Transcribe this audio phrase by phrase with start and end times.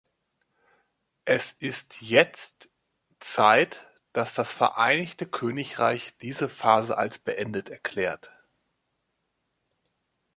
[1.25, 2.71] Es ist jetzt
[3.19, 8.31] Zeit, dass das Vereinigte Königreich diese Phase als beendet erklärt.